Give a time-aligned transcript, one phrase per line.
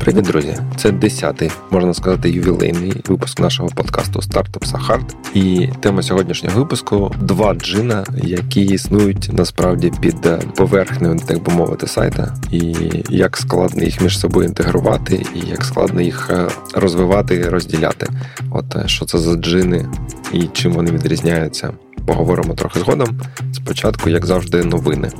[0.00, 0.56] Привіт, друзі!
[0.76, 5.16] Це десятий, можна сказати, ювілейний випуск нашого подкасту Стартап Сахарт.
[5.34, 11.86] І тема сьогоднішнього випуску два джина, які існують насправді під е, поверхнею, так би мовити,
[11.86, 12.74] сайта, і
[13.08, 18.06] як складно їх між собою інтегрувати, і як складно їх е, розвивати і розділяти.
[18.50, 19.88] От е, що це за джини
[20.32, 21.72] і чим вони відрізняються.
[22.06, 23.20] Поговоримо трохи згодом.
[23.52, 25.10] Спочатку, як завжди, новини.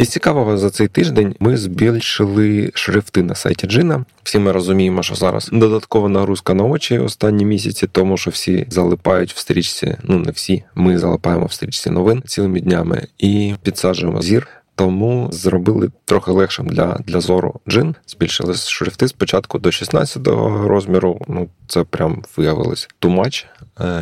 [0.00, 4.04] Із цікавого за цей тиждень ми збільшили шрифти на сайті Джина.
[4.22, 9.32] Всі ми розуміємо, що зараз додаткова нагрузка на очі останні місяці, тому що всі залипають
[9.32, 9.96] в стрічці.
[10.02, 14.48] Ну не всі, ми залипаємо в стрічці новин цілими днями і підсаджуємо зір.
[14.74, 17.94] Тому зробили трохи легшим для для зору джин.
[18.06, 21.20] Збільшили шрифти спочатку до 16-го розміру.
[21.28, 23.46] Ну це прям виявилось тумач.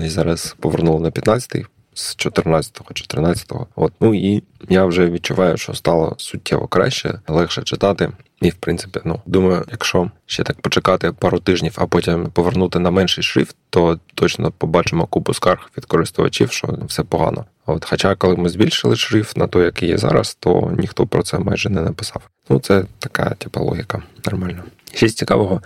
[0.05, 1.67] І зараз повернули на 15-й
[1.99, 3.67] з 14-го чи 13-го.
[3.77, 8.13] От ну і я вже відчуваю, що стало суттєво краще, легше читати.
[8.41, 12.91] І в принципі, ну думаю, якщо ще так почекати пару тижнів, а потім повернути на
[12.91, 17.45] менший шрифт, то точно побачимо купу скарг від користувачів, що все погано.
[17.67, 21.39] От, хоча, коли ми збільшили шрифт на той, який є зараз, то ніхто про це
[21.39, 22.23] майже не написав.
[22.49, 24.63] Ну це така типа логіка, нормально.
[24.95, 25.63] Ще з цікавого,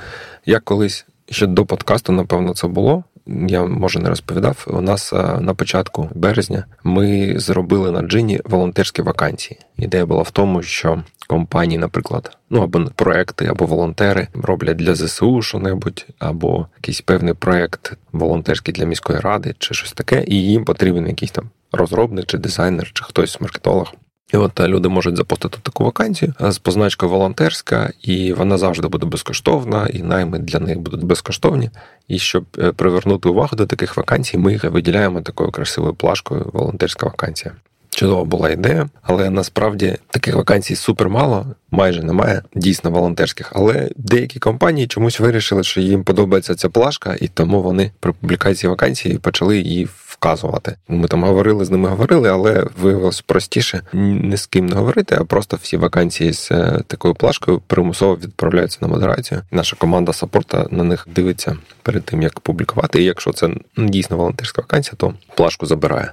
[0.46, 4.66] як колись ще до подкасту, напевно, це було я може не розповідав.
[4.70, 9.60] У нас е, на початку березня ми зробили на джині волонтерські вакансії.
[9.76, 15.42] Ідея була в тому, що компанії, наприклад, ну або проекти, або волонтери роблять для ЗСУ
[15.42, 21.06] що-небудь, або якийсь певний проект волонтерський для міської ради, чи щось таке, і їм потрібен
[21.06, 23.94] якийсь там розробник, чи дизайнер, чи хтось маркетолог.
[24.32, 29.06] І от е, люди можуть запустити таку вакансію з позначкою волонтерська, і вона завжди буде
[29.06, 31.70] безкоштовна, і найми для них будуть безкоштовні.
[32.08, 37.06] І щоб е, привернути увагу до таких вакансій, ми їх виділяємо такою красивою плашкою волонтерська
[37.06, 37.54] вакансія.
[37.94, 43.52] Чудова була ідея, але насправді таких вакансій супер мало, майже немає дійсно волонтерських.
[43.54, 48.70] Але деякі компанії чомусь вирішили, що їм подобається ця плашка, і тому вони при публікації
[48.70, 49.88] вакансії почали її
[50.22, 50.76] вказувати.
[50.88, 55.24] Ми там говорили з ними, говорили, але виявилось простіше не з ким не говорити, а
[55.24, 59.42] просто всі вакансії з е, такою плашкою примусово відправляються на модерацію.
[59.50, 63.02] Наша команда саппорта на них дивиться перед тим, як публікувати.
[63.02, 66.12] І якщо це дійсно волонтерська вакансія, то плашку забирає.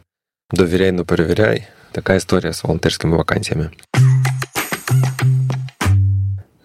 [0.51, 1.67] Довіряй, не перевіряй.
[1.91, 3.69] Така історія з волонтерськими вакансіями.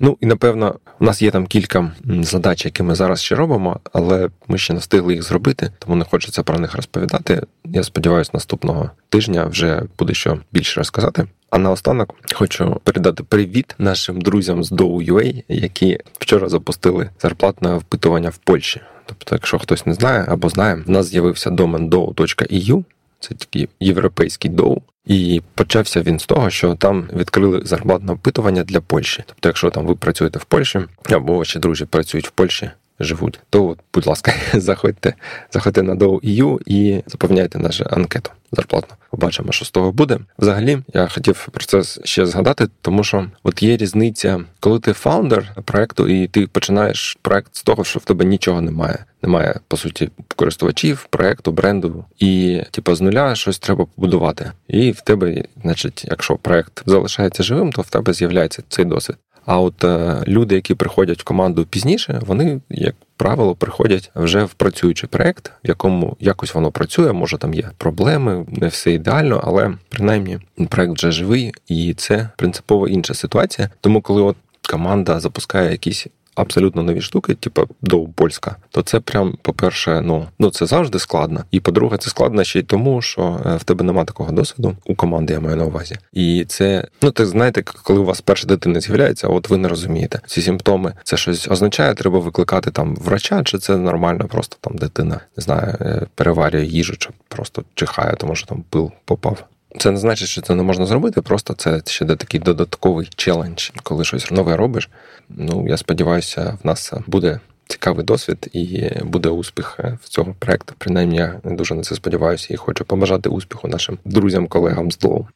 [0.05, 4.29] Ну і напевно, у нас є там кілька задач, які ми зараз ще робимо, але
[4.49, 7.43] ми ще не встигли їх зробити, тому не хочеться про них розповідати.
[7.65, 11.27] Я сподіваюся, наступного тижня вже буде що більше розказати.
[11.51, 18.37] А наостанок хочу передати привіт нашим друзям з Dow.ua, які вчора запустили зарплатне впитування в
[18.37, 18.81] Польщі.
[19.07, 22.85] Тобто, якщо хтось не знає або знає, в нас з'явився домен dow.eu,
[23.29, 24.83] це такий європейський доу.
[25.07, 29.25] І почався він з того, що там відкрили зарплатне опитування для Польщі.
[29.27, 30.81] Тобто, якщо там ви працюєте в Польщі,
[31.11, 32.71] або ваші друзі працюють в Польщі,
[33.01, 35.15] живуть, то, будь ласка, заходьте,
[35.53, 38.97] заходьте на Dow.eu і заповняйте нашу анкету зарплатну.
[39.11, 40.19] Побачимо, що з того буде.
[40.39, 45.53] Взагалі, я хотів про це ще згадати, тому що от є різниця, коли ти фаундер
[45.65, 49.05] проекту, і ти починаєш проект з того, що в тебе нічого немає.
[49.23, 54.53] Немає по суті користувачів, проекту, бренду, і типу, з нуля щось треба побудувати.
[54.69, 59.17] І в тебе, значить, якщо проект залишається живим, то в тебе з'являється цей досвід.
[59.47, 64.55] А от е, люди, які приходять в команду пізніше, вони, як правило, приходять вже в
[64.55, 67.13] працюючий проект, в якому якось воно працює.
[67.13, 70.39] Може там є проблеми, не все ідеально, але принаймні
[70.69, 73.71] проект вже живий, і це принципово інша ситуація.
[73.81, 74.37] Тому, коли от
[74.71, 80.51] команда запускає якісь абсолютно нові штуки, типу до польська, то це прям, по-перше, ну ну
[80.51, 81.45] це завжди складно.
[81.51, 84.95] І по-друге, це складно ще й тому, що е, в тебе немає такого досвіду у
[84.95, 85.97] команди, я маю на увазі.
[86.13, 90.21] І це, ну так знаєте, коли у вас перша дитина з'являється, от ви не розумієте
[90.27, 90.93] ці симптоми.
[91.05, 95.77] Це щось означає, треба викликати там врача, чи це нормально, просто там дитина не знаю,
[95.81, 99.45] е, переварює їжу, чи просто чихає, тому що там пил попав.
[99.79, 104.05] Це не значить, що це не можна зробити, просто це ще такий додатковий челендж, коли
[104.05, 104.89] щось нове робиш.
[105.29, 110.75] Ну я сподіваюся, в нас буде цікавий досвід і буде успіх е, в цього проекту.
[110.79, 115.27] Принаймні, я дуже на це сподіваюся і хочу побажати успіху нашим друзям, колегам з Доу.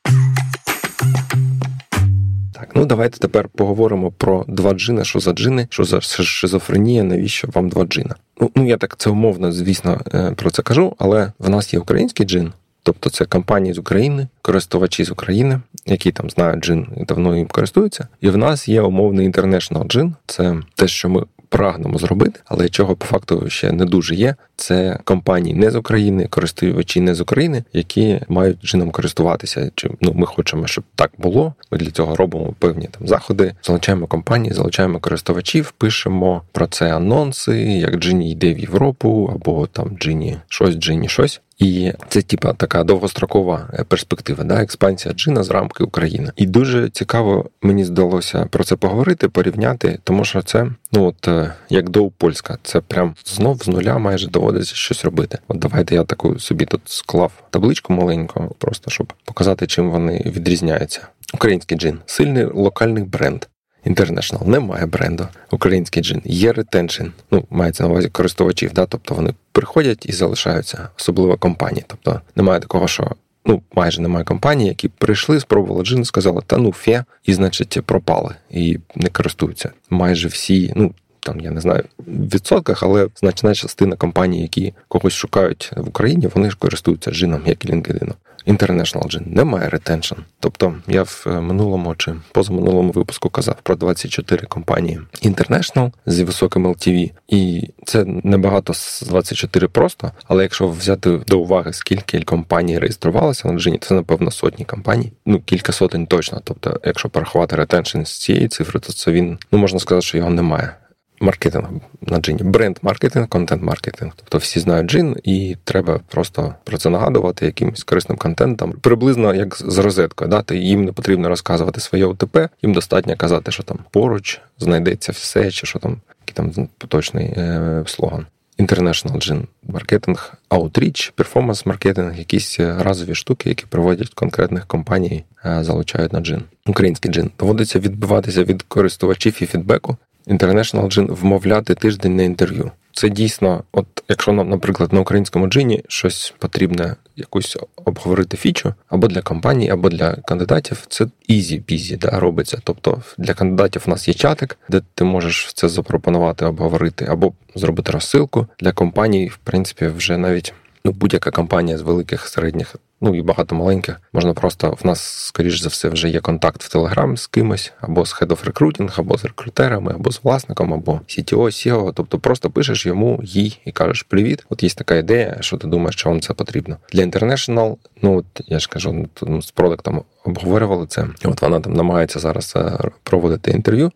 [2.54, 5.04] Так, ну давайте тепер поговоримо про два джина.
[5.04, 8.14] Що за джини, що за шизофренія, навіщо вам два джина?
[8.40, 11.80] Ну, ну я так це умовно, звісно, е, про це кажу, але в нас є
[11.80, 12.52] український джин.
[12.88, 17.46] Тобто це компанії з України, користувачі з України, які там знають джин і давно їм
[17.46, 18.08] користуються.
[18.20, 20.14] І в нас є умовний International джин.
[20.26, 24.34] Це те, що ми прагнемо зробити, але чого по факту ще не дуже є.
[24.56, 29.70] Це компанії не з України, користувачі не з України, які мають джином користуватися.
[29.74, 31.54] Чи ну ми хочемо, щоб так було.
[31.70, 37.58] Ми для цього робимо певні там заходи, залучаємо компанії, залучаємо користувачів, пишемо про це анонси,
[37.62, 41.40] як Джині йде в Європу, або там Джині щось, Джині щось.
[41.58, 46.32] І це типа така довгострокова е, перспектива, да, експансія джина з рамки України.
[46.36, 51.54] І дуже цікаво мені здалося про це поговорити, порівняти, тому що це ну от е,
[51.68, 55.38] як до польська, це прям знов з нуля майже доводиться щось робити.
[55.48, 61.08] От давайте я таку собі тут склав табличку маленьку, просто щоб показати, чим вони відрізняються.
[61.34, 63.44] Український джин сильний локальний бренд.
[63.88, 65.28] International немає бренду.
[65.50, 67.06] Український джин є retention.
[67.30, 71.84] Ну, мається на увазі користувачів, да, тобто вони приходять і залишаються, особливо компанії.
[71.86, 73.10] Тобто немає такого, що
[73.46, 78.34] ну майже немає компаній, які прийшли, спробували джин, сказали, та ну фе, і значить пропали
[78.50, 79.70] і не користуються.
[79.90, 80.94] Майже всі, ну.
[81.20, 86.28] Там я не знаю в відсотках, але значна частина компаній, які когось шукають в Україні,
[86.34, 88.12] вони ж користуються джином, як LinkedIn.
[88.48, 90.14] International Джин, немає retention.
[90.40, 96.66] Тобто я в е, минулому чи позаминулому випуску казав про 24 компанії International зі високим
[96.66, 97.10] LTV.
[97.28, 100.12] і це небагато з 24 просто.
[100.28, 105.12] Але якщо взяти до уваги, скільки компаній реєструвалося на джині, це напевно сотні компаній.
[105.26, 106.40] Ну кілька сотень точно.
[106.44, 110.30] Тобто, якщо порахувати retention з цієї цифри, то це він ну можна сказати, що його
[110.30, 110.74] немає
[111.20, 111.68] маркетинг
[112.00, 112.42] на джині.
[112.42, 114.12] Бренд-маркетинг, контент-маркетинг.
[114.16, 118.72] Тобто всі знають джин, і треба просто про це нагадувати якимось корисним контентом.
[118.72, 120.30] Приблизно як з розеткою.
[120.30, 120.54] Да?
[120.54, 125.66] Їм не потрібно розказувати своє ОТП, їм достатньо казати, що там поруч знайдеться все, чи
[125.66, 128.26] що там який там поточний е, слоган.
[128.58, 136.12] International Gin маркетинг, Outreach, перформанс маркетинг, якісь разові штуки, які проводять конкретних компаній, е, залучають
[136.12, 136.42] на джин.
[136.66, 139.96] Український джин доводиться відбиватися від користувачів і фідбеку,
[140.28, 142.70] International Gin вмовляти тиждень на інтерв'ю.
[142.92, 149.08] Це дійсно, от якщо нам, наприклад, на українському джині щось потрібне якусь обговорити фічу або
[149.08, 152.58] для компанії, або для кандидатів, це easy-peasy да, робиться.
[152.64, 157.92] Тобто для кандидатів у нас є чатик, де ти можеш це запропонувати, обговорити, або зробити
[157.92, 158.46] розсилку.
[158.60, 160.54] Для компаній, в принципі, вже навіть
[160.84, 164.00] ну будь-яка компанія з великих середніх ну і багато маленьких.
[164.12, 168.06] Можна просто в нас, скоріш за все, вже є контакт в Телеграм з кимось, або
[168.06, 171.92] з Head of Recruiting, або з рекрутерами, або з власником, або CTO, CEO.
[171.94, 175.94] Тобто просто пишеш йому, їй і кажеш Привіт, от є така ідея, що ти думаєш,
[175.94, 176.76] що вам це потрібно.
[176.92, 181.06] Для International, ну от я ж кажу, ну, з продуктом обговорювали це.
[181.24, 183.92] От вона там намагається зараз е, проводити інтерв'ю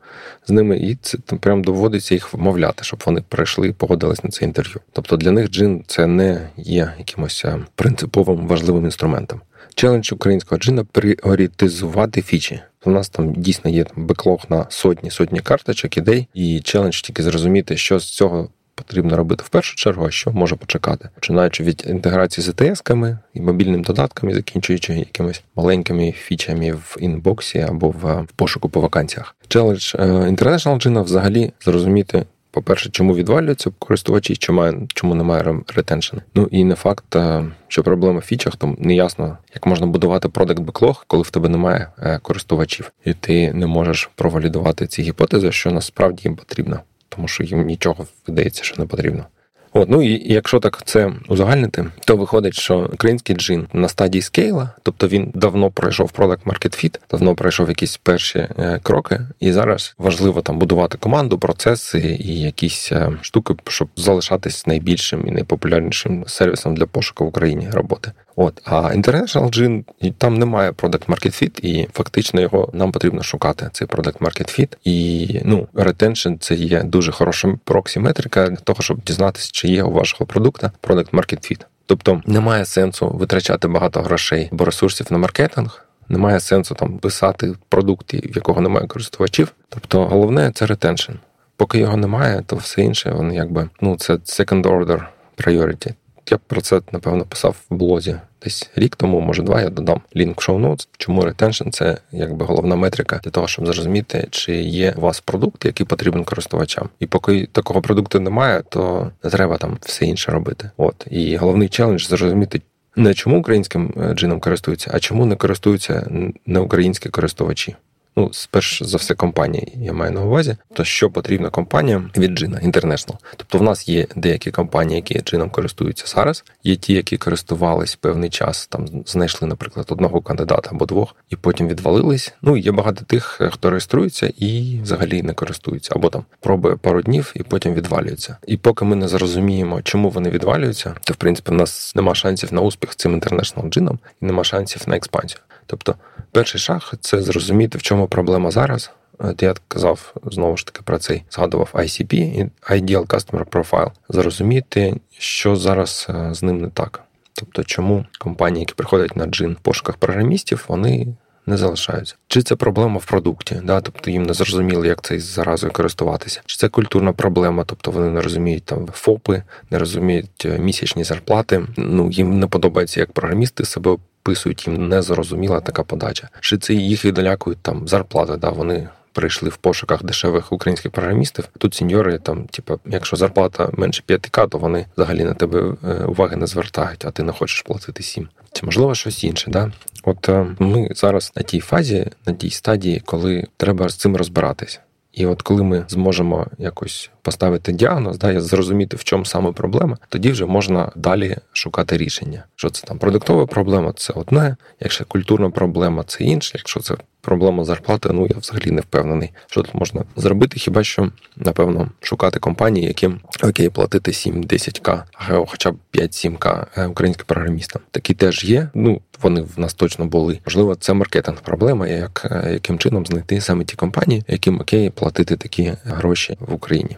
[0.47, 4.31] з ними, і це там прям доводиться їх вмовляти, щоб вони прийшли і погодились на
[4.31, 4.81] це інтерв'ю.
[4.93, 9.41] Тобто для них джин це не є якимось е, принциповим важливим інструментом.
[9.75, 12.61] Челендж українського джина пріоритизувати фічі.
[12.85, 17.23] У нас там дійсно є там беклог на сотні сотні карточок, ідей, і челендж тільки
[17.23, 18.49] зрозуміти, що з цього
[18.83, 23.41] потрібно робити в першу чергу, а що може почекати, починаючи від інтеграції з ets і
[23.41, 29.37] мобільним додатками, закінчуючи якимись маленькими фічами в інбоксі або в пошуку по вакансіях.
[29.49, 32.25] Челендж е, International Gina взагалі зрозуміти.
[32.53, 36.17] По-перше, чому відвалюються користувачі, чому, чому немає retention.
[36.35, 40.29] Ну і не факт, е, що проблема в фічах, то не ясно, як можна будувати
[40.29, 45.53] product backlog, коли в тебе немає е, користувачів, і ти не можеш провалідувати ці гіпотези,
[45.53, 46.81] що насправді їм потрібно
[47.15, 49.27] тому що їм нічого видається, що не потрібно.
[49.75, 54.57] От, ну і якщо так це узагальнити, то виходить, що український джин на стадії scale
[54.57, 59.53] а, тобто він давно пройшов Product Market Fit, давно пройшов якісь перші е, кроки, і
[59.53, 66.25] зараз важливо там будувати команду, процеси і якісь е, штуки, щоб залишатись найбільшим і найпопулярнішим
[66.27, 68.13] сервісом для пошуку в Україні роботи.
[68.37, 69.85] От, а International Gin,
[70.19, 73.71] там немає Product Market Fit, і фактично його нам потрібно шукати.
[73.73, 74.77] Цей Product Market Fit.
[74.85, 79.91] І ну, retention– це є дуже хороша проксі-метрика для того, щоб дізнатися, чи є у
[79.93, 81.61] вашого продукту Product Market Fit.
[81.87, 85.87] Тобто немає сенсу витрачати багато грошей або ресурсів на маркетинг.
[86.09, 89.53] Немає сенсу там писати продукт, в якого немає користувачів.
[89.69, 91.13] Тобто головне це ретеншн.
[91.57, 95.03] Поки його немає, то все інше, вони якби ну це second order
[95.37, 95.95] priority.
[96.31, 99.61] Я про це напевно писав в блозі десь рік тому, може два.
[99.61, 100.89] Я додам лінк в show notes.
[100.99, 105.65] Чому retention це якби головна метрика для того, щоб зрозуміти, чи є у вас продукт,
[105.65, 106.89] який потрібен користувачам.
[106.99, 110.71] І поки такого продукту немає, то треба там все інше робити.
[110.77, 112.63] От і головний челендж зрозуміти.
[112.97, 116.11] Не чому українським е, джином користуються, а чому не користуються
[116.47, 117.77] не українські користувачі.
[118.17, 122.61] Ну, сперш за все, компанії я маю на увазі, то що потрібно компаніям від Джина
[122.65, 123.15] International.
[123.37, 126.45] Тобто, в нас є деякі компанії, які джином користуються зараз.
[126.65, 131.69] Є ті, які користувались певний час, там знайшли, наприклад, одного кандидата або двох, і потім
[131.69, 132.35] відвалились.
[132.43, 137.33] Ну є багато тих, хто реєструється і взагалі не користується, або там пробує пару днів
[137.37, 138.37] і потім відвалюється.
[138.47, 142.55] І поки ми не зрозуміємо, чому вони відвалюються, то в принципі в нас нема шансів
[142.55, 145.41] на успіх цим International джином і нема шансів на експансію.
[145.67, 145.95] Тобто,
[146.33, 148.91] перший шаг це зрозуміти, в чому проблема зараз.
[149.19, 155.57] От я казав знову ж таки про цей згадував ICP, Ideal Customer Profile, зрозуміти, що
[155.57, 157.03] зараз е, з ним не так.
[157.33, 161.07] Тобто, чому компанії, які приходять на джин в пошуках програмістів, вони
[161.47, 162.15] не залишаються.
[162.29, 166.57] Чи це проблема в продукті, да, тобто їм не зрозуміло, як цей заразою користуватися, чи
[166.57, 171.67] це культурна проблема, тобто вони не розуміють там ФОПи, не розуміють е, місячні зарплати.
[171.77, 176.29] Ну їм не подобається, як програмісти себе описують, їм не зрозуміла така подача.
[176.41, 181.49] Чи це їх віддалякують там зарплати, да, вони прийшли в пошуках дешевих українських програмістів.
[181.59, 186.37] Тут сеньори, там, типу, якщо зарплата менше 5к, то вони взагалі на тебе е, уваги
[186.37, 188.29] не звертають, а ти не хочеш платити 7.
[188.53, 189.51] Чи можливо щось інше?
[189.51, 189.73] Да?
[190.03, 194.81] От е, ми зараз на тій фазі, на тій стадії, коли треба з цим розбиратися.
[195.13, 200.31] І от коли ми зможемо якось поставити діагноз, да, зрозуміти, в чому саме проблема, тоді
[200.31, 202.45] вже можна далі шукати рішення.
[202.57, 206.53] Що це там продуктова проблема, це одне, якщо культурна проблема, це інше.
[206.59, 210.59] Якщо це проблема зарплати, ну я взагалі не впевнений, що тут можна зробити.
[210.59, 217.27] Хіба що напевно шукати компанії, яким окей, платити 7-10к, а хоча б 5-7к е, українським
[217.27, 217.83] програмістам.
[217.91, 218.69] Такі теж є.
[218.75, 220.39] Ну вони в нас точно були.
[220.47, 225.37] Можливо, це маркетинг проблема, як е, яким чином знайти саме ті компанії, яким окей платити
[225.37, 226.97] такі гроші в Україні.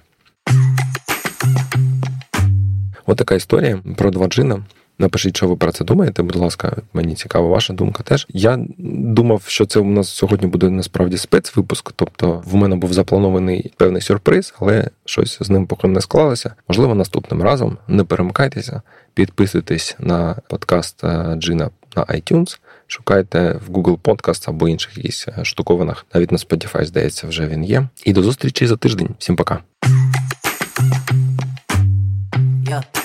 [3.07, 4.63] От така історія про два джина.
[4.99, 6.23] Напишіть, що ви про це думаєте.
[6.23, 8.27] Будь ласка, мені цікава ваша думка теж.
[8.29, 11.93] Я думав, що це у нас сьогодні буде насправді спецвипуск.
[11.97, 16.55] Тобто, в мене був запланований певний сюрприз, але щось з ним поки не склалося.
[16.69, 18.83] Можливо, наступним разом не перемикайтеся,
[19.15, 25.45] підписуйтесь на подкаст е, Джина на iTunes, шукайте в Google Podcast або інших якісь е,
[25.45, 26.07] штуковинах.
[26.15, 27.89] Навіть на Spotify, здається, вже він є.
[28.05, 29.09] І до зустрічі за тиждень.
[29.19, 29.59] Всім пока.
[32.75, 33.04] Yeah.